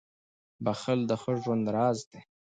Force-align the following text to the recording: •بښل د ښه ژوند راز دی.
•بښل 0.63 0.99
د 1.09 1.11
ښه 1.21 1.33
ژوند 1.41 1.65
راز 1.75 1.99
دی. 2.11 2.21